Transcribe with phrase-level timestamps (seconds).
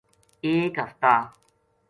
[0.45, 1.13] ایک ہفتہ